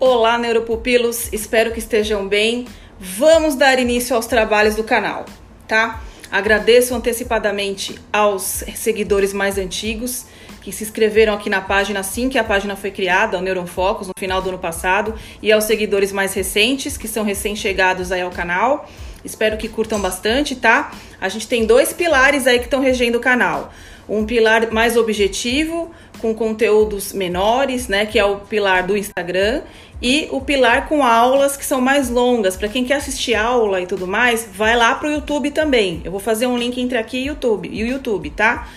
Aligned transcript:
Olá, 0.00 0.38
neuropupilos, 0.38 1.28
espero 1.32 1.72
que 1.72 1.80
estejam 1.80 2.28
bem. 2.28 2.68
Vamos 3.00 3.56
dar 3.56 3.80
início 3.80 4.14
aos 4.14 4.28
trabalhos 4.28 4.76
do 4.76 4.84
canal, 4.84 5.26
tá? 5.66 6.00
Agradeço 6.30 6.94
antecipadamente 6.94 7.98
aos 8.12 8.62
seguidores 8.76 9.32
mais 9.32 9.58
antigos 9.58 10.26
que 10.62 10.70
se 10.70 10.84
inscreveram 10.84 11.34
aqui 11.34 11.50
na 11.50 11.60
página 11.60 11.98
assim 11.98 12.28
que 12.28 12.38
a 12.38 12.44
página 12.44 12.76
foi 12.76 12.92
criada, 12.92 13.38
o 13.38 13.42
Neuron 13.42 13.66
Focus, 13.66 14.06
no 14.06 14.12
final 14.16 14.40
do 14.40 14.50
ano 14.50 14.58
passado, 14.58 15.16
e 15.42 15.50
aos 15.50 15.64
seguidores 15.64 16.12
mais 16.12 16.32
recentes, 16.32 16.96
que 16.96 17.08
são 17.08 17.24
recém-chegados 17.24 18.12
aí 18.12 18.20
ao 18.20 18.30
canal. 18.30 18.88
Espero 19.24 19.56
que 19.56 19.68
curtam 19.68 20.00
bastante, 20.00 20.54
tá? 20.54 20.92
A 21.20 21.28
gente 21.28 21.48
tem 21.48 21.66
dois 21.66 21.92
pilares 21.92 22.46
aí 22.46 22.60
que 22.60 22.66
estão 22.66 22.80
regendo 22.80 23.18
o 23.18 23.20
canal. 23.20 23.72
Um 24.08 24.24
pilar 24.24 24.70
mais 24.70 24.96
objetivo, 24.96 25.90
com 26.20 26.34
conteúdos 26.34 27.12
menores, 27.12 27.88
né, 27.88 28.06
que 28.06 28.18
é 28.18 28.24
o 28.24 28.36
pilar 28.36 28.86
do 28.86 28.96
Instagram, 28.96 29.62
e 30.00 30.28
o 30.30 30.40
pilar 30.40 30.88
com 30.88 31.02
aulas 31.02 31.56
que 31.56 31.64
são 31.64 31.80
mais 31.80 32.08
longas. 32.08 32.56
Para 32.56 32.68
quem 32.68 32.84
quer 32.84 32.94
assistir 32.94 33.34
aula 33.34 33.80
e 33.80 33.86
tudo 33.86 34.06
mais, 34.06 34.48
vai 34.52 34.76
lá 34.76 34.94
pro 34.94 35.10
YouTube 35.10 35.50
também. 35.50 36.00
Eu 36.04 36.10
vou 36.10 36.20
fazer 36.20 36.46
um 36.46 36.56
link 36.56 36.80
entre 36.80 36.98
aqui 36.98 37.18
e 37.18 37.26
YouTube, 37.26 37.68
e 37.72 37.82
o 37.82 37.86
YouTube, 37.86 38.30
tá? 38.30 38.68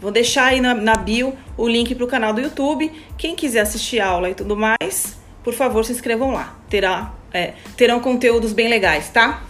Vou 0.00 0.10
deixar 0.10 0.46
aí 0.46 0.60
na, 0.60 0.74
na 0.74 0.94
bio 0.94 1.36
o 1.56 1.68
link 1.68 1.94
pro 1.94 2.06
canal 2.06 2.32
do 2.32 2.40
YouTube. 2.40 2.92
Quem 3.16 3.36
quiser 3.36 3.60
assistir 3.60 4.00
aula 4.00 4.30
e 4.30 4.34
tudo 4.34 4.56
mais, 4.56 5.16
por 5.44 5.54
favor, 5.54 5.84
se 5.84 5.92
inscrevam 5.92 6.32
lá. 6.32 6.56
Terá, 6.68 7.12
é, 7.32 7.52
terão 7.76 8.00
conteúdos 8.00 8.52
bem 8.52 8.68
legais, 8.68 9.08
tá? 9.10 9.42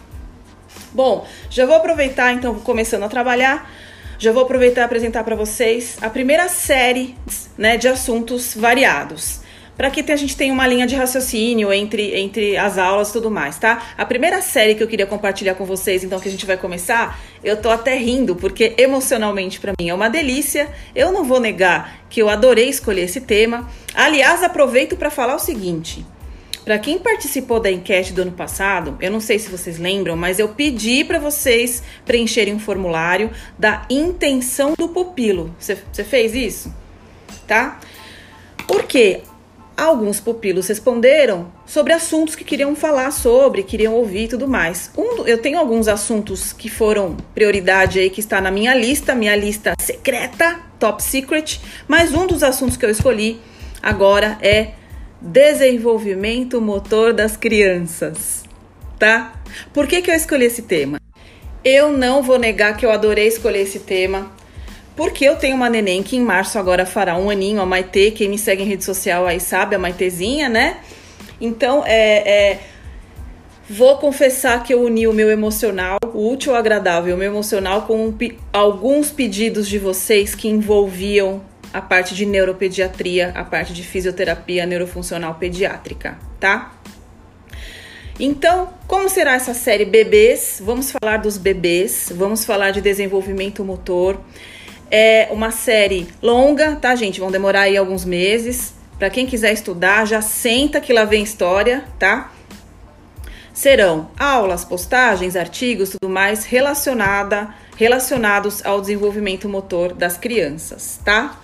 Bom, 0.93 1.27
já 1.49 1.65
vou 1.65 1.77
aproveitar 1.77 2.33
então, 2.35 2.55
começando 2.57 3.03
a 3.05 3.09
trabalhar 3.09 3.71
já 4.23 4.31
vou 4.31 4.45
aproveitar 4.45 4.83
e 4.83 4.85
apresentar 4.85 5.25
para 5.25 5.35
vocês 5.35 5.97
a 6.01 6.09
primeira 6.09 6.49
série 6.49 7.17
né, 7.59 7.77
de 7.77 7.89
assuntos 7.89 8.55
variados. 8.55 9.41
Para 9.77 9.91
que 9.91 10.13
a 10.13 10.17
gente 10.17 10.37
tenha 10.37 10.53
uma 10.53 10.65
linha 10.65 10.87
de 10.87 10.95
raciocínio 10.95 11.73
entre, 11.73 12.15
entre 12.15 12.57
as 12.57 12.79
aulas 12.79 13.09
e 13.09 13.15
tudo 13.15 13.33
mais, 13.33 13.59
tá? 13.59 13.83
A 13.99 14.05
primeira 14.05 14.41
série 14.41 14.77
que 14.77 14.83
eu 14.83 14.87
queria 14.87 15.07
compartilhar 15.07 15.57
com 15.57 15.65
vocês, 15.65 16.05
então, 16.05 16.21
que 16.21 16.29
a 16.29 16.31
gente 16.31 16.47
vai 16.47 16.57
começar, 16.57 17.19
eu 17.43 17.57
tô 17.61 17.69
até 17.69 17.97
rindo, 17.97 18.37
porque 18.37 18.75
emocionalmente 18.79 19.59
para 19.59 19.73
mim 19.81 19.89
é 19.89 19.95
uma 19.95 20.09
delícia. 20.09 20.69
Eu 20.95 21.11
não 21.11 21.25
vou 21.25 21.41
negar 21.41 22.05
que 22.09 22.23
eu 22.23 22.29
adorei 22.29 22.69
escolher 22.69 23.03
esse 23.03 23.23
tema. 23.23 23.69
Aliás, 23.93 24.45
aproveito 24.45 24.95
para 24.95 25.11
falar 25.11 25.35
o 25.35 25.41
seguinte: 25.41 26.07
para 26.65 26.79
quem 26.79 26.99
participou 26.99 27.59
da 27.59 27.71
enquete 27.71 28.13
do 28.13 28.23
ano 28.23 28.33
passado, 28.33 28.97
eu 29.01 29.11
não 29.11 29.21
sei 29.21 29.39
se 29.39 29.51
vocês 29.51 29.79
lembram, 29.79 30.17
mas 30.17 30.39
eu 30.39 30.49
pedi 30.49 31.05
para 31.05 31.19
vocês 31.19 31.83
preencherem 32.05 32.55
um 32.55 32.59
formulário 32.59 33.31
da 33.59 33.85
intenção 33.91 34.75
do 34.79 34.89
pupilo. 34.89 35.55
Você 35.59 36.05
fez 36.05 36.35
isso? 36.35 36.73
Tá? 37.47 37.81
Porque 38.67 39.23
alguns 39.77 40.21
pupilos 40.21 40.69
responderam 40.69 41.51
sobre 41.67 41.93
assuntos 41.93 42.37
que 42.37 42.45
queriam 42.45 42.77
falar 42.77 43.11
sobre, 43.11 43.63
queriam 43.63 43.95
ouvir 43.95 44.25
e 44.25 44.29
tudo 44.29 44.47
mais. 44.47 44.91
Um, 44.97 45.27
eu 45.27 45.39
tenho 45.39 45.59
alguns 45.59 45.89
assuntos 45.89 46.53
que 46.53 46.69
foram 46.69 47.17
prioridade 47.35 47.99
aí, 47.99 48.09
que 48.09 48.21
está 48.21 48.41
na 48.41 48.51
minha 48.51 48.75
lista, 48.75 49.15
minha 49.15 49.35
lista 49.35 49.75
secreta, 49.81 50.61
top 50.79 51.03
secret, 51.03 51.61
mas 51.89 52.15
um 52.15 52.27
dos 52.27 52.43
assuntos 52.43 52.77
que 52.77 52.85
eu 52.85 52.91
escolhi 52.91 53.41
agora 53.83 54.39
é 54.41 54.73
desenvolvimento 55.23 56.61
motor 56.61 57.13
das 57.13 57.37
crianças, 57.37 58.45
tá? 58.99 59.33
Por 59.73 59.87
que, 59.87 60.03
que 60.03 60.11
eu 60.11 60.15
escolhi 60.15 60.47
esse 60.47 60.63
tema? 60.63 60.99
Eu 61.65 61.93
não 61.93 62.23
vou 62.23 62.39
negar 62.39 62.77
que 62.77 62.85
eu 62.85 62.91
adorei 62.91 63.29
escolher 63.29 63.61
esse 63.61 63.79
tema, 63.79 64.33
porque 64.97 65.25
eu 65.25 65.37
tenho 65.37 65.57
uma 65.57 65.71
neném 65.71 66.03
que 66.03 66.17
em 66.17 66.21
março 66.21 66.59
agora 66.59 66.85
fará 66.85 67.17
um 67.17 67.31
aninho, 67.31 67.61
a 67.61 67.67
Maitê, 67.67 68.11
quem 68.11 68.29
me 68.29 68.37
segue 68.37 68.63
em 68.63 68.67
rede 68.67 68.85
social 68.85 69.27
aí 69.27 69.39
sabe, 69.39 69.77
a 69.77 69.79
Maitezinha, 69.79 70.49
né? 70.49 70.79
Então, 71.41 71.83
é, 71.87 72.51
é 72.51 72.61
Vou 73.75 73.97
confessar 73.97 74.63
que 74.63 74.75
eu 74.75 74.83
uni 74.83 75.07
o 75.07 75.15
meu 75.15 75.31
emocional, 75.31 75.99
o 76.13 76.31
útil 76.31 76.53
ao 76.53 76.59
agradável, 76.59 77.15
o 77.15 77.19
meu 77.19 77.31
emocional, 77.31 77.87
com 77.87 78.09
um, 78.09 78.19
alguns 78.53 79.11
pedidos 79.11 79.67
de 79.67 79.79
vocês 79.79 80.35
que 80.35 80.47
envolviam 80.47 81.41
a 81.73 81.81
parte 81.81 82.15
de 82.15 82.27
neuropediatria, 82.27 83.33
a 83.35 83.45
parte 83.45 83.73
de 83.73 83.83
fisioterapia 83.83 84.67
neurofuncional 84.67 85.35
pediátrica, 85.35 86.19
tá? 86.39 86.73
Então, 88.21 88.73
como 88.87 89.09
será 89.09 89.35
essa 89.35 89.55
série 89.55 89.85
Bebês? 89.85 90.61
Vamos 90.63 90.93
falar 90.93 91.17
dos 91.17 91.39
bebês, 91.39 92.13
vamos 92.15 92.45
falar 92.45 92.71
de 92.71 92.81
desenvolvimento 92.81 93.65
motor. 93.65 94.21
É 94.91 95.29
uma 95.31 95.51
série 95.51 96.07
longa, 96.21 96.77
tá, 96.77 96.95
gente? 96.95 97.19
Vão 97.19 97.31
demorar 97.31 97.63
aí 97.63 97.77
alguns 97.77 98.05
meses. 98.05 98.75
Para 98.99 99.09
quem 99.09 99.27
quiser 99.27 99.53
estudar, 99.53 100.07
já 100.07 100.21
senta 100.21 100.81
que 100.81 100.93
lá 100.93 101.05
vem 101.05 101.23
história, 101.23 101.85
tá? 101.99 102.31
Serão 103.55 104.11
aulas, 104.19 104.65
postagens, 104.65 105.35
artigos, 105.35 105.91
tudo 105.91 106.11
mais 106.11 106.45
relacionada, 106.45 107.55
relacionados 107.77 108.65
ao 108.65 108.81
desenvolvimento 108.81 109.49
motor 109.49 109.95
das 109.95 110.17
crianças, 110.17 111.01
tá? 111.05 111.41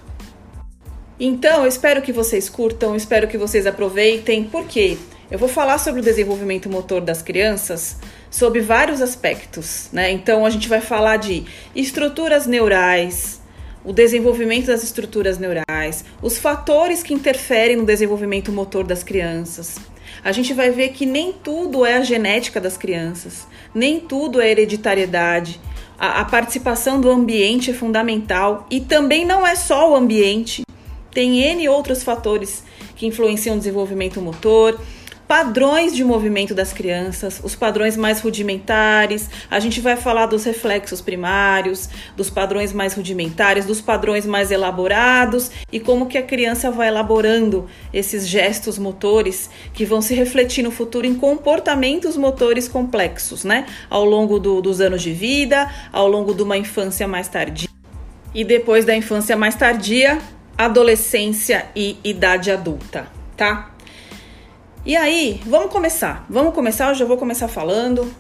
Então, 1.20 1.62
eu 1.62 1.68
espero 1.68 2.00
que 2.00 2.12
vocês 2.12 2.48
curtam, 2.48 2.94
espero 2.94 3.26
que 3.26 3.36
vocês 3.36 3.66
aproveitem, 3.66 4.44
porque 4.44 4.96
eu 5.28 5.36
vou 5.38 5.48
falar 5.48 5.78
sobre 5.78 6.00
o 6.00 6.04
desenvolvimento 6.04 6.70
motor 6.70 7.00
das 7.00 7.22
crianças 7.22 7.96
sob 8.30 8.60
vários 8.60 9.02
aspectos, 9.02 9.88
né? 9.92 10.12
Então, 10.12 10.46
a 10.46 10.50
gente 10.50 10.68
vai 10.68 10.80
falar 10.80 11.16
de 11.16 11.44
estruturas 11.74 12.46
neurais, 12.46 13.40
o 13.84 13.92
desenvolvimento 13.92 14.66
das 14.66 14.84
estruturas 14.84 15.38
neurais, 15.38 16.04
os 16.22 16.38
fatores 16.38 17.02
que 17.02 17.12
interferem 17.12 17.76
no 17.76 17.84
desenvolvimento 17.84 18.52
motor 18.52 18.84
das 18.84 19.02
crianças. 19.02 19.76
A 20.22 20.30
gente 20.30 20.54
vai 20.54 20.70
ver 20.70 20.90
que 20.90 21.04
nem 21.04 21.32
tudo 21.32 21.84
é 21.84 21.96
a 21.96 22.02
genética 22.02 22.60
das 22.60 22.76
crianças, 22.76 23.46
nem 23.74 23.98
tudo 23.98 24.40
é 24.40 24.50
hereditariedade. 24.50 25.60
A, 25.98 26.20
a 26.20 26.24
participação 26.24 27.00
do 27.00 27.10
ambiente 27.10 27.72
é 27.72 27.74
fundamental 27.74 28.66
e 28.70 28.80
também 28.80 29.24
não 29.24 29.44
é 29.44 29.56
só 29.56 29.90
o 29.90 29.96
ambiente. 29.96 30.62
Tem 31.18 31.40
N 31.40 31.68
outros 31.68 32.04
fatores 32.04 32.62
que 32.94 33.04
influenciam 33.04 33.56
o 33.56 33.58
desenvolvimento 33.58 34.20
motor, 34.22 34.80
padrões 35.26 35.92
de 35.92 36.04
movimento 36.04 36.54
das 36.54 36.72
crianças, 36.72 37.40
os 37.42 37.56
padrões 37.56 37.96
mais 37.96 38.20
rudimentares, 38.20 39.28
a 39.50 39.58
gente 39.58 39.80
vai 39.80 39.96
falar 39.96 40.26
dos 40.26 40.44
reflexos 40.44 41.00
primários, 41.00 41.88
dos 42.16 42.30
padrões 42.30 42.72
mais 42.72 42.94
rudimentares, 42.94 43.66
dos 43.66 43.80
padrões 43.80 44.24
mais 44.24 44.52
elaborados 44.52 45.50
e 45.72 45.80
como 45.80 46.06
que 46.06 46.16
a 46.16 46.22
criança 46.22 46.70
vai 46.70 46.86
elaborando 46.86 47.66
esses 47.92 48.24
gestos 48.24 48.78
motores 48.78 49.50
que 49.74 49.84
vão 49.84 50.00
se 50.00 50.14
refletir 50.14 50.62
no 50.62 50.70
futuro 50.70 51.04
em 51.04 51.16
comportamentos 51.16 52.16
motores 52.16 52.68
complexos, 52.68 53.42
né? 53.42 53.66
Ao 53.90 54.04
longo 54.04 54.38
do, 54.38 54.60
dos 54.60 54.80
anos 54.80 55.02
de 55.02 55.10
vida, 55.10 55.68
ao 55.92 56.06
longo 56.06 56.32
de 56.32 56.44
uma 56.44 56.56
infância 56.56 57.08
mais 57.08 57.26
tardia. 57.26 57.68
E 58.32 58.44
depois 58.44 58.84
da 58.84 58.94
infância 58.94 59.36
mais 59.36 59.56
tardia, 59.56 60.20
adolescência 60.58 61.66
e 61.74 61.96
idade 62.02 62.50
adulta, 62.50 63.06
tá? 63.36 63.70
E 64.84 64.96
aí, 64.96 65.40
vamos 65.46 65.70
começar. 65.70 66.26
Vamos 66.28 66.52
começar, 66.52 66.88
eu 66.88 66.94
já 66.94 67.04
vou 67.04 67.16
começar 67.16 67.46
falando. 67.46 68.12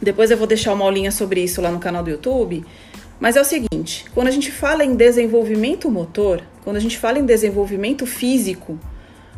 Depois 0.00 0.30
eu 0.30 0.36
vou 0.36 0.46
deixar 0.46 0.72
uma 0.72 0.84
aulinha 0.84 1.10
sobre 1.10 1.42
isso 1.42 1.60
lá 1.60 1.70
no 1.70 1.80
canal 1.80 2.04
do 2.04 2.10
YouTube. 2.10 2.64
Mas 3.18 3.34
é 3.34 3.40
o 3.40 3.44
seguinte, 3.44 4.04
quando 4.14 4.28
a 4.28 4.30
gente 4.30 4.52
fala 4.52 4.84
em 4.84 4.94
desenvolvimento 4.94 5.90
motor, 5.90 6.40
quando 6.62 6.76
a 6.76 6.80
gente 6.80 6.96
fala 6.96 7.18
em 7.18 7.26
desenvolvimento 7.26 8.06
físico 8.06 8.78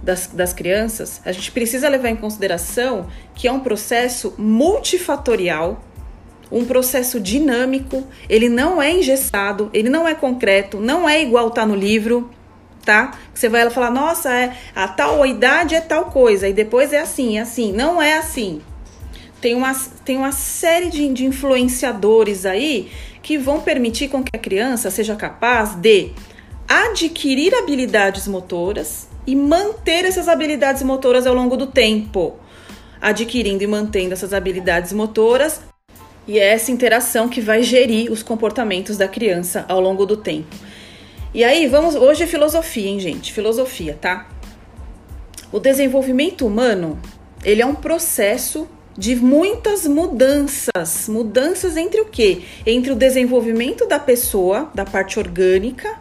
das, 0.02 0.26
das 0.26 0.52
crianças, 0.52 1.22
a 1.24 1.32
gente 1.32 1.50
precisa 1.50 1.88
levar 1.88 2.10
em 2.10 2.16
consideração 2.16 3.06
que 3.34 3.48
é 3.48 3.52
um 3.52 3.60
processo 3.60 4.34
multifatorial 4.36 5.82
um 6.50 6.64
processo 6.64 7.20
dinâmico, 7.20 8.04
ele 8.28 8.48
não 8.48 8.82
é 8.82 8.92
engessado, 8.92 9.70
ele 9.72 9.88
não 9.88 10.06
é 10.06 10.14
concreto, 10.14 10.80
não 10.80 11.08
é 11.08 11.22
igual 11.22 11.50
tá 11.50 11.64
no 11.64 11.76
livro, 11.76 12.28
tá? 12.84 13.18
Você 13.32 13.48
vai 13.48 13.68
falar, 13.70 13.90
nossa, 13.90 14.32
é, 14.34 14.56
a 14.74 14.88
tal 14.88 15.24
idade 15.24 15.74
é 15.74 15.80
tal 15.80 16.06
coisa, 16.06 16.48
e 16.48 16.52
depois 16.52 16.92
é 16.92 16.98
assim, 16.98 17.38
é 17.38 17.42
assim. 17.42 17.72
Não 17.72 18.02
é 18.02 18.18
assim. 18.18 18.60
Tem 19.40 19.54
uma, 19.54 19.72
tem 20.04 20.16
uma 20.16 20.32
série 20.32 20.90
de, 20.90 21.08
de 21.08 21.24
influenciadores 21.24 22.44
aí 22.44 22.90
que 23.22 23.38
vão 23.38 23.60
permitir 23.60 24.08
com 24.08 24.22
que 24.22 24.34
a 24.34 24.38
criança 24.38 24.90
seja 24.90 25.14
capaz 25.14 25.74
de 25.74 26.10
adquirir 26.68 27.54
habilidades 27.54 28.28
motoras 28.28 29.08
e 29.26 29.34
manter 29.34 30.04
essas 30.04 30.28
habilidades 30.28 30.82
motoras 30.82 31.26
ao 31.26 31.34
longo 31.34 31.56
do 31.56 31.66
tempo. 31.66 32.36
Adquirindo 33.00 33.64
e 33.64 33.66
mantendo 33.66 34.12
essas 34.12 34.34
habilidades 34.34 34.92
motoras 34.92 35.62
e 36.30 36.38
é 36.38 36.52
essa 36.52 36.70
interação 36.70 37.28
que 37.28 37.40
vai 37.40 37.60
gerir 37.60 38.12
os 38.12 38.22
comportamentos 38.22 38.96
da 38.96 39.08
criança 39.08 39.64
ao 39.68 39.80
longo 39.80 40.06
do 40.06 40.16
tempo. 40.16 40.54
E 41.34 41.42
aí, 41.42 41.66
vamos. 41.66 41.96
Hoje 41.96 42.22
é 42.22 42.26
filosofia, 42.26 42.86
hein, 42.86 43.00
gente? 43.00 43.32
Filosofia, 43.32 43.98
tá? 44.00 44.28
O 45.50 45.58
desenvolvimento 45.58 46.46
humano, 46.46 47.00
ele 47.42 47.60
é 47.60 47.66
um 47.66 47.74
processo 47.74 48.68
de 48.96 49.16
muitas 49.16 49.88
mudanças. 49.88 51.08
Mudanças 51.08 51.76
entre 51.76 52.00
o 52.00 52.04
quê? 52.04 52.42
Entre 52.64 52.92
o 52.92 52.94
desenvolvimento 52.94 53.84
da 53.84 53.98
pessoa, 53.98 54.70
da 54.72 54.84
parte 54.84 55.18
orgânica, 55.18 55.98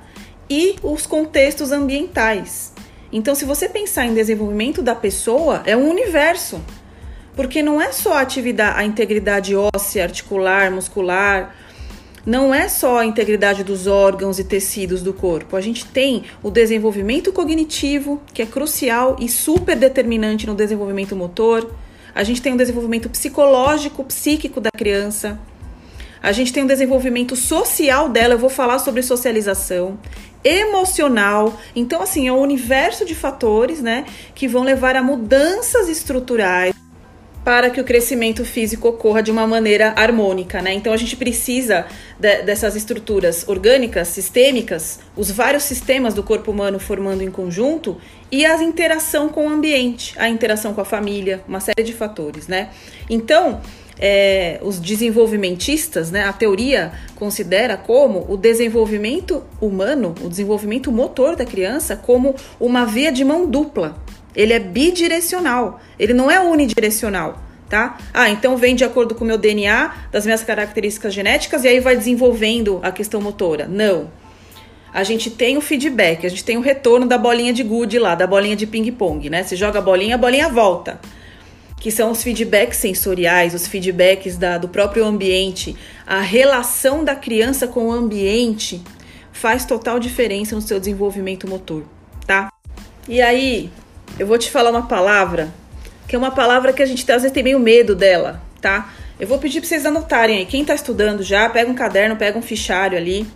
e 0.48 0.76
os 0.84 1.08
contextos 1.08 1.72
ambientais. 1.72 2.72
Então, 3.12 3.34
se 3.34 3.46
você 3.46 3.68
pensar 3.68 4.06
em 4.06 4.14
desenvolvimento 4.14 4.84
da 4.84 4.94
pessoa, 4.94 5.64
é 5.66 5.76
um 5.76 5.90
universo. 5.90 6.62
Porque 7.40 7.64
não 7.64 7.82
é 7.82 7.94
só 7.94 8.16
a 8.16 8.20
atividade, 8.20 8.78
a 8.78 8.84
integridade 8.84 9.56
óssea, 9.56 10.04
articular, 10.04 10.70
muscular, 10.70 11.56
não 12.26 12.54
é 12.54 12.68
só 12.68 12.98
a 12.98 13.06
integridade 13.06 13.64
dos 13.64 13.88
órgãos 13.88 14.40
e 14.40 14.44
tecidos 14.44 15.02
do 15.02 15.14
corpo. 15.14 15.56
A 15.56 15.62
gente 15.62 15.86
tem 15.86 16.26
o 16.44 16.52
desenvolvimento 16.52 17.32
cognitivo, 17.32 18.22
que 18.34 18.42
é 18.42 18.46
crucial 18.46 19.16
e 19.22 19.30
super 19.30 19.78
determinante 19.78 20.46
no 20.46 20.54
desenvolvimento 20.54 21.16
motor. 21.16 21.74
A 22.14 22.26
gente 22.26 22.42
tem 22.42 22.52
o 22.52 22.58
desenvolvimento 22.58 23.10
psicológico, 23.10 24.04
psíquico 24.04 24.60
da 24.60 24.70
criança. 24.70 25.40
A 26.22 26.34
gente 26.34 26.52
tem 26.52 26.66
o 26.66 26.68
desenvolvimento 26.68 27.38
social 27.38 28.10
dela, 28.10 28.34
eu 28.34 28.38
vou 28.38 28.50
falar 28.50 28.80
sobre 28.80 29.02
socialização, 29.02 29.98
emocional. 30.44 31.58
Então, 31.74 32.02
assim, 32.02 32.28
é 32.28 32.34
um 32.34 32.42
universo 32.42 33.06
de 33.06 33.16
fatores, 33.16 33.82
né, 33.82 34.04
que 34.36 34.46
vão 34.46 34.64
levar 34.64 34.98
a 34.98 35.02
mudanças 35.02 35.88
estruturais 35.88 36.76
para 37.50 37.72
que 37.72 37.82
o 37.82 37.84
crescimento 37.84 38.46
físico 38.46 38.90
ocorra 38.90 39.24
de 39.24 39.32
uma 39.32 39.48
maneira 39.48 39.92
harmônica, 39.96 40.62
né? 40.62 40.72
Então 40.72 40.94
a 40.94 40.98
gente 40.98 41.16
precisa 41.16 41.88
de, 42.20 42.44
dessas 42.44 42.76
estruturas 42.76 43.44
orgânicas, 43.48 44.10
sistêmicas, 44.10 45.00
os 45.18 45.32
vários 45.32 45.64
sistemas 45.64 46.14
do 46.14 46.22
corpo 46.22 46.52
humano 46.52 46.78
formando 46.78 47.24
em 47.24 47.32
conjunto 47.32 47.98
e 48.32 48.46
a 48.46 48.62
interação 48.62 49.30
com 49.30 49.48
o 49.48 49.50
ambiente, 49.50 50.14
a 50.20 50.30
interação 50.30 50.76
com 50.76 50.82
a 50.82 50.86
família, 50.86 51.42
uma 51.48 51.60
série 51.60 51.82
de 51.82 51.92
fatores, 51.92 52.48
né? 52.48 52.70
Então, 53.10 53.62
é, 53.98 54.60
os 54.62 54.80
desenvolvimentistas, 54.80 56.12
né, 56.12 56.26
a 56.26 56.34
teoria 56.34 56.92
considera 57.16 57.76
como 57.76 58.28
o 58.30 58.38
desenvolvimento 58.38 59.44
humano, 59.60 60.14
o 60.22 60.30
desenvolvimento 60.30 60.92
motor 60.92 61.36
da 61.36 61.46
criança, 61.48 61.96
como 61.96 62.36
uma 62.60 62.86
via 62.86 63.12
de 63.12 63.26
mão 63.26 63.50
dupla. 63.50 63.98
Ele 64.36 64.54
é 64.54 64.60
bidirecional, 64.60 65.80
ele 65.98 66.14
não 66.14 66.30
é 66.30 66.40
unidirecional. 66.40 67.44
Tá? 67.68 68.00
Ah, 68.12 68.32
então 68.32 68.58
vem 68.58 68.74
de 68.74 68.84
acordo 68.84 69.14
com 69.14 69.24
o 69.24 69.28
meu 69.28 69.38
DNA, 69.38 69.94
das 70.12 70.26
minhas 70.26 70.44
características 70.44 71.14
genéticas, 71.14 71.64
e 71.64 71.68
aí 71.68 71.80
vai 71.80 71.96
desenvolvendo 71.96 72.80
a 72.82 72.92
questão 72.92 73.22
motora. 73.22 73.68
Não. 73.68 74.10
A 74.92 75.04
gente 75.04 75.30
tem 75.30 75.56
o 75.56 75.62
feedback, 75.62 76.26
a 76.26 76.30
gente 76.30 76.44
tem 76.44 76.58
o 76.58 76.62
retorno 76.62 77.06
da 77.06 77.16
bolinha 77.16 77.54
de 77.54 77.62
gude 77.62 78.00
lá, 78.00 78.16
da 78.16 78.26
bolinha 78.26 78.56
de 78.56 78.66
ping-pong, 78.66 79.30
né? 79.30 79.44
Você 79.44 79.56
joga 79.56 79.78
a 79.78 79.82
bolinha, 79.84 80.16
a 80.16 80.18
bolinha 80.18 80.50
volta 80.50 81.00
que 81.80 81.90
são 81.90 82.12
os 82.12 82.22
feedbacks 82.22 82.78
sensoriais, 82.78 83.54
os 83.54 83.66
feedbacks 83.66 84.38
da, 84.38 84.58
do 84.58 84.68
próprio 84.68 85.06
ambiente, 85.06 85.76
a 86.06 86.20
relação 86.20 87.04
da 87.04 87.16
criança 87.16 87.68
com 87.68 87.88
o 87.88 87.92
ambiente 87.92 88.82
faz 89.32 89.66
total 89.66 90.00
diferença 90.00 90.56
no 90.56 90.62
seu 90.62 90.80
desenvolvimento 90.80 91.48
motor, 91.48 91.86
tá? 92.28 92.52
E 93.08 93.22
aí, 93.22 93.72
eu 94.18 94.26
vou 94.26 94.38
te 94.38 94.50
falar 94.50 94.70
uma 94.72 94.88
palavra, 94.88 95.54
que 96.08 96.16
é 96.16 96.20
uma 96.20 96.32
palavra 96.32 96.74
que 96.74 96.82
a 96.82 96.86
gente 96.86 97.02
às 97.12 97.22
vezes 97.22 97.32
tem 97.32 97.44
meio 97.44 97.60
medo 97.60 97.96
dela, 97.96 98.42
tá? 98.62 98.92
Eu 99.20 99.28
vou 99.28 99.38
pedir 99.38 99.60
para 99.60 99.68
vocês 99.68 99.86
anotarem 99.86 100.38
aí. 100.38 100.46
Quem 100.46 100.64
tá 100.64 100.74
estudando 100.74 101.22
já, 101.22 101.50
pega 101.50 101.70
um 101.70 101.76
caderno, 101.76 102.16
pega 102.16 102.38
um 102.38 102.42
fichário 102.42 102.98
ali. 102.98 103.28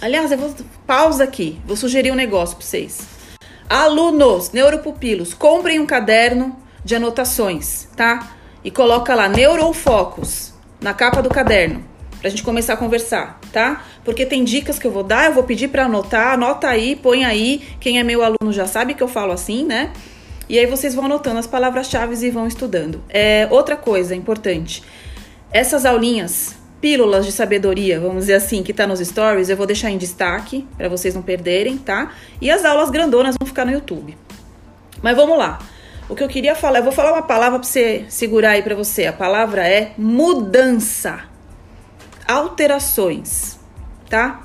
Aliás, 0.00 0.32
eu 0.32 0.38
vou 0.38 0.54
pausa 0.86 1.24
aqui. 1.24 1.60
Vou 1.64 1.76
sugerir 1.76 2.10
um 2.10 2.16
negócio 2.16 2.56
para 2.56 2.66
vocês. 2.66 3.06
Alunos, 3.68 4.50
neuropupilos, 4.50 5.32
comprem 5.32 5.78
um 5.78 5.86
caderno 5.86 6.56
de 6.84 6.96
anotações, 6.96 7.88
tá? 7.96 8.32
E 8.64 8.70
coloca 8.70 9.14
lá 9.14 9.28
neurofocus 9.28 10.52
na 10.80 10.92
capa 10.92 11.22
do 11.22 11.28
caderno 11.28 11.95
pra 12.20 12.30
gente 12.30 12.42
começar 12.42 12.74
a 12.74 12.76
conversar, 12.76 13.40
tá? 13.52 13.84
Porque 14.04 14.24
tem 14.24 14.44
dicas 14.44 14.78
que 14.78 14.86
eu 14.86 14.90
vou 14.90 15.02
dar, 15.02 15.26
eu 15.26 15.34
vou 15.34 15.42
pedir 15.42 15.68
para 15.68 15.84
anotar, 15.84 16.34
anota 16.34 16.68
aí, 16.68 16.96
põe 16.96 17.24
aí. 17.24 17.62
Quem 17.80 17.98
é 17.98 18.02
meu 18.02 18.22
aluno 18.22 18.52
já 18.52 18.66
sabe 18.66 18.94
que 18.94 19.02
eu 19.02 19.08
falo 19.08 19.32
assim, 19.32 19.64
né? 19.64 19.92
E 20.48 20.58
aí 20.58 20.66
vocês 20.66 20.94
vão 20.94 21.06
anotando 21.06 21.38
as 21.38 21.46
palavras-chave 21.46 22.14
e 22.24 22.30
vão 22.30 22.46
estudando. 22.46 23.02
É 23.08 23.48
outra 23.50 23.76
coisa 23.76 24.14
importante. 24.14 24.82
Essas 25.50 25.84
aulinhas, 25.84 26.56
pílulas 26.80 27.26
de 27.26 27.32
sabedoria, 27.32 27.98
vamos 27.98 28.18
dizer 28.18 28.34
assim, 28.34 28.62
que 28.62 28.72
tá 28.72 28.86
nos 28.86 29.00
stories, 29.00 29.48
eu 29.48 29.56
vou 29.56 29.66
deixar 29.66 29.90
em 29.90 29.98
destaque 29.98 30.66
para 30.76 30.88
vocês 30.88 31.14
não 31.14 31.22
perderem, 31.22 31.76
tá? 31.78 32.12
E 32.40 32.50
as 32.50 32.64
aulas 32.64 32.90
grandonas 32.90 33.34
vão 33.38 33.46
ficar 33.46 33.64
no 33.64 33.72
YouTube. 33.72 34.16
Mas 35.02 35.16
vamos 35.16 35.36
lá. 35.36 35.58
O 36.08 36.14
que 36.14 36.22
eu 36.22 36.28
queria 36.28 36.54
falar, 36.54 36.78
eu 36.78 36.84
vou 36.84 36.92
falar 36.92 37.12
uma 37.12 37.22
palavra 37.22 37.58
para 37.58 37.66
você 37.66 38.04
segurar 38.08 38.50
aí 38.50 38.62
para 38.62 38.76
você. 38.76 39.06
A 39.06 39.12
palavra 39.12 39.66
é 39.66 39.92
mudança. 39.98 41.24
Alterações, 42.26 43.56
tá? 44.10 44.42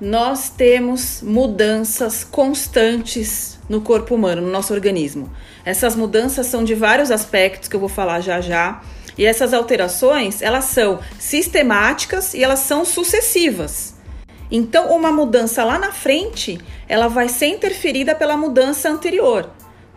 Nós 0.00 0.50
temos 0.50 1.22
mudanças 1.22 2.24
constantes 2.24 3.60
no 3.68 3.80
corpo 3.80 4.16
humano, 4.16 4.42
no 4.42 4.50
nosso 4.50 4.74
organismo. 4.74 5.30
Essas 5.64 5.94
mudanças 5.94 6.46
são 6.46 6.64
de 6.64 6.74
vários 6.74 7.12
aspectos 7.12 7.68
que 7.68 7.76
eu 7.76 7.80
vou 7.80 7.88
falar 7.88 8.20
já 8.20 8.40
já. 8.40 8.80
E 9.16 9.24
essas 9.24 9.54
alterações, 9.54 10.42
elas 10.42 10.64
são 10.64 10.98
sistemáticas 11.16 12.34
e 12.34 12.42
elas 12.42 12.58
são 12.60 12.84
sucessivas. 12.84 13.94
Então, 14.50 14.90
uma 14.90 15.12
mudança 15.12 15.62
lá 15.62 15.78
na 15.78 15.92
frente, 15.92 16.58
ela 16.88 17.06
vai 17.06 17.28
ser 17.28 17.46
interferida 17.46 18.16
pela 18.16 18.36
mudança 18.36 18.90
anterior 18.90 19.48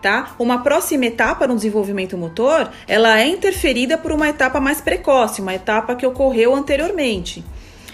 tá? 0.04 0.36
Uma 0.38 0.62
próxima 0.62 1.06
etapa 1.06 1.48
no 1.48 1.56
desenvolvimento 1.56 2.18
motor, 2.18 2.70
ela 2.86 3.20
é 3.20 3.26
interferida 3.26 3.98
por 3.98 4.12
uma 4.12 4.28
etapa 4.28 4.60
mais 4.60 4.82
precoce, 4.82 5.42
uma 5.42 5.56
etapa 5.56 5.96
que 5.96 6.06
ocorreu 6.06 6.54
anteriormente. 6.54 7.44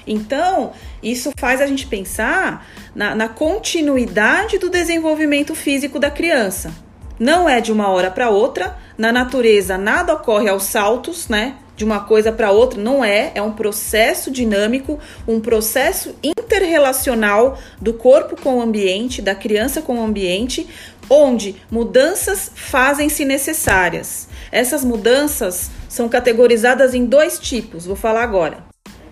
Então, 0.08 0.72
isso 1.04 1.32
faz 1.38 1.62
a 1.62 1.68
gente 1.68 1.86
pensar 1.86 2.68
na, 2.96 3.14
na 3.14 3.30
continuidade 3.30 4.58
do 4.58 4.70
desenvolvimento 4.70 5.54
físico 5.54 6.00
da 6.00 6.10
criança. 6.10 6.74
Não 7.20 7.48
é 7.48 7.62
de 7.62 7.72
uma 7.72 7.90
hora 7.90 8.10
para 8.10 8.30
outra, 8.30 8.76
na 8.98 9.12
natureza 9.12 9.78
nada 9.78 10.14
ocorre 10.14 10.50
aos 10.50 10.64
saltos, 10.64 11.28
né? 11.28 11.58
De 11.76 11.86
uma 11.86 12.02
coisa 12.02 12.32
para 12.32 12.52
outra, 12.52 12.82
não 12.82 13.06
é, 13.06 13.32
é 13.36 13.42
um 13.42 13.54
processo 13.54 14.32
dinâmico, 14.32 15.00
um 15.28 15.40
processo 15.40 16.16
interrelacional 16.24 17.58
do 17.80 17.94
corpo 17.94 18.36
com 18.42 18.58
o 18.58 18.62
ambiente, 18.62 19.22
da 19.22 19.36
criança 19.36 19.82
com 19.82 19.98
o 19.98 20.04
ambiente, 20.04 20.68
onde 21.10 21.56
mudanças 21.72 22.52
fazem-se 22.54 23.26
necessárias. 23.26 24.28
Essas 24.52 24.84
mudanças 24.84 25.72
são 25.88 26.08
categorizadas 26.08 26.94
em 26.94 27.06
dois 27.06 27.40
tipos, 27.40 27.86
vou 27.86 27.96
falar 27.96 28.24
agora. 28.24 28.64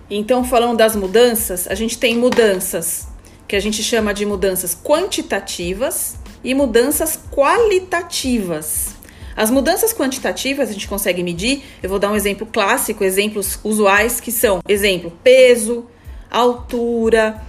Então, 0.10 0.44
falando 0.44 0.78
das 0.78 0.96
mudanças, 0.96 1.68
a 1.68 1.76
gente 1.76 1.98
tem 1.98 2.16
mudanças 2.16 3.08
que 3.48 3.56
a 3.56 3.60
gente 3.60 3.82
chama 3.82 4.14
de 4.14 4.26
mudanças 4.26 4.76
quantitativas 4.76 6.16
e 6.44 6.54
mudanças 6.54 7.20
qualitativas. 7.32 8.96
As 9.36 9.52
mudanças 9.52 9.94
quantitativas 9.94 10.70
a 10.70 10.74
gente 10.74 10.88
consegue 10.88 11.22
medir, 11.24 11.62
eu 11.84 11.90
vou 11.90 12.00
dar 12.00 12.12
um 12.12 12.16
exemplo 12.16 12.48
clássico, 12.48 13.04
exemplos 13.04 13.60
usuais 13.64 14.20
que 14.20 14.32
são, 14.32 14.62
exemplo, 14.68 15.12
peso, 15.24 15.86
altura, 16.30 17.42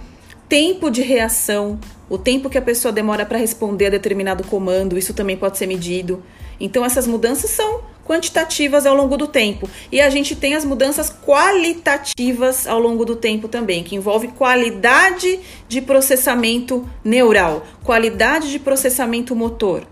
tempo 0.47 0.89
de 0.89 1.01
reação, 1.01 1.79
o 2.09 2.17
tempo 2.17 2.49
que 2.49 2.57
a 2.57 2.61
pessoa 2.61 2.91
demora 2.91 3.25
para 3.25 3.37
responder 3.37 3.85
a 3.85 3.89
determinado 3.91 4.43
comando, 4.43 4.97
isso 4.97 5.13
também 5.13 5.37
pode 5.37 5.57
ser 5.57 5.67
medido. 5.67 6.23
Então, 6.59 6.83
essas 6.83 7.05
mudanças 7.05 7.51
são 7.51 7.81
quantitativas 8.09 8.87
ao 8.87 8.95
longo 8.95 9.15
do 9.15 9.27
tempo. 9.27 9.69
E 9.91 10.01
a 10.01 10.09
gente 10.09 10.35
tem 10.35 10.55
as 10.55 10.65
mudanças 10.65 11.13
qualitativas 11.23 12.65
ao 12.65 12.79
longo 12.79 13.05
do 13.05 13.15
tempo 13.15 13.47
também, 13.47 13.83
que 13.83 13.95
envolve 13.95 14.29
qualidade 14.29 15.39
de 15.67 15.79
processamento 15.79 16.89
neural, 17.03 17.65
qualidade 17.83 18.49
de 18.49 18.57
processamento 18.57 19.35
motor. 19.35 19.83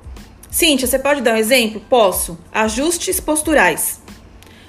Cíntia, 0.50 0.88
você 0.88 0.98
pode 0.98 1.22
dar 1.22 1.36
um 1.36 1.38
exemplo? 1.38 1.80
Posso. 1.88 2.36
Ajustes 2.52 3.20
posturais, 3.20 4.02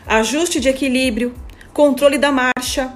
ajuste 0.06 0.60
de 0.60 0.68
equilíbrio, 0.68 1.34
controle 1.72 2.18
da 2.18 2.30
marcha, 2.30 2.92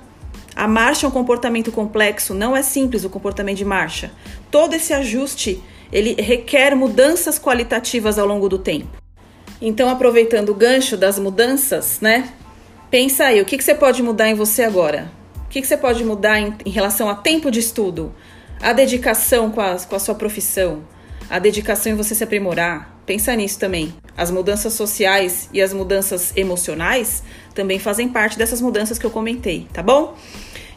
a 0.54 0.68
marcha 0.68 1.06
é 1.06 1.09
um 1.09 1.12
comportamento 1.12 1.73
complexo, 1.73 2.35
não 2.35 2.56
é 2.56 2.62
simples 2.62 3.04
o 3.04 3.11
comportamento 3.11 3.56
de 3.56 3.64
marcha. 3.64 4.11
Todo 4.50 4.75
esse 4.75 4.92
ajuste, 4.92 5.62
ele 5.92 6.14
requer 6.21 6.75
mudanças 6.75 7.38
qualitativas 7.38 8.18
ao 8.18 8.26
longo 8.26 8.49
do 8.49 8.59
tempo. 8.59 9.02
Então, 9.61 9.88
aproveitando 9.88 10.50
o 10.50 10.54
gancho 10.54 10.97
das 10.97 11.18
mudanças, 11.18 12.00
né? 12.00 12.32
Pensa 12.90 13.25
aí, 13.25 13.40
o 13.40 13.44
que, 13.44 13.56
que 13.56 13.64
você 13.64 13.75
pode 13.75 14.02
mudar 14.02 14.28
em 14.28 14.35
você 14.35 14.64
agora? 14.64 15.11
O 15.47 15.49
que, 15.49 15.61
que 15.61 15.66
você 15.66 15.76
pode 15.76 16.04
mudar 16.04 16.40
em, 16.40 16.54
em 16.66 16.71
relação 16.71 17.09
a 17.09 17.14
tempo 17.14 17.50
de 17.50 17.61
estudo? 17.61 18.14
A 18.61 18.73
dedicação 18.73 19.50
com 19.50 19.61
a, 19.61 19.76
com 19.76 19.97
a 19.97 19.99
sua 19.99 20.14
profissão? 20.14 20.82
A 21.33 21.39
dedicação 21.39 21.91
em 21.91 21.95
você 21.95 22.15
se 22.15 22.23
aprimorar? 22.23 22.95
Pensa 23.07 23.35
nisso 23.35 23.59
também. 23.59 23.95
As 24.15 24.31
mudanças 24.31 24.75
sociais 24.75 25.49
e 25.51 25.62
as 25.62 25.73
mudanças 25.73 26.31
emocionais 26.37 27.23
também 27.55 27.79
fazem 27.79 28.07
parte 28.07 28.37
dessas 28.37 28.61
mudanças 28.61 28.99
que 28.99 29.07
eu 29.07 29.11
comentei, 29.11 29.67
tá 29.73 29.83
bom? 29.83 30.15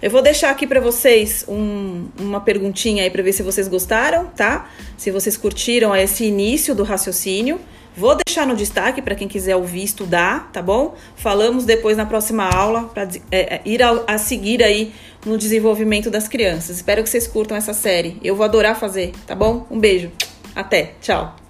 Eu 0.02 0.10
vou 0.10 0.22
deixar 0.22 0.52
aqui 0.52 0.66
para 0.66 0.80
vocês 0.80 1.44
um, 1.46 2.08
uma 2.18 2.40
perguntinha 2.40 3.04
aí 3.04 3.10
para 3.10 3.22
ver 3.22 3.34
se 3.34 3.44
vocês 3.44 3.68
gostaram, 3.68 4.28
tá? 4.28 4.70
Se 4.96 5.12
vocês 5.12 5.36
curtiram 5.36 5.94
esse 5.94 6.24
início 6.24 6.74
do 6.74 6.84
raciocínio. 6.84 7.60
Vou 7.94 8.16
deixar 8.26 8.48
no 8.48 8.56
destaque 8.56 9.02
para 9.02 9.14
quem 9.14 9.28
quiser 9.28 9.58
ouvir 9.58 9.84
estudar, 9.84 10.52
tá 10.54 10.62
bom? 10.62 10.96
Falamos 11.18 11.66
depois 11.66 11.98
na 11.98 12.06
próxima 12.06 12.48
aula 12.48 12.86
para 12.86 13.10
é, 13.30 13.56
é, 13.56 13.62
ir 13.66 13.84
a, 13.84 14.04
a 14.08 14.18
seguir 14.18 14.64
aí 14.64 14.94
no 15.26 15.38
desenvolvimento 15.38 16.10
das 16.10 16.30
crianças. 16.30 16.78
Espero 16.78 17.04
que 17.04 17.10
vocês 17.10 17.28
curtam 17.28 17.58
essa 17.58 17.74
série. 17.74 18.18
Eu 18.24 18.38
vou 18.38 18.46
adorar 18.46 18.80
fazer, 18.80 19.12
tá 19.28 19.36
bom? 19.36 19.68
Um 19.70 19.78
beijo. 19.78 20.10
Até, 20.54 20.96
tchau! 21.02 21.45